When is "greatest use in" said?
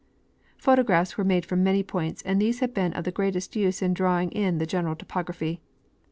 3.11-3.93